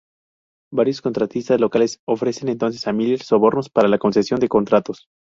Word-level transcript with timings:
Varios 0.73 0.99
contratistas 0.99 1.59
locales 1.61 1.99
ofrecen 2.07 2.49
entonces 2.49 2.87
a 2.87 2.91
Miller 2.91 3.21
sobornos 3.21 3.69
para 3.69 3.87
la 3.87 3.99
concesión 3.99 4.39
de 4.39 4.49
contratos. 4.49 5.05